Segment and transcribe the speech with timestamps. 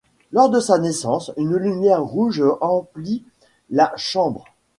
[0.31, 3.23] Lors de sa naissance une lumière rouge emplit
[3.69, 4.45] la chambre.